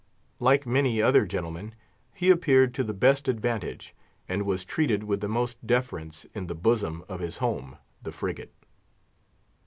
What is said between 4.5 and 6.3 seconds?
treated with the most deference